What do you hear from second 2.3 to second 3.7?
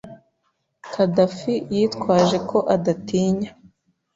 ko adatinya.